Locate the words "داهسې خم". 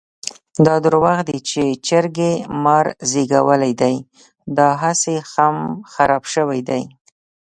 4.57-5.55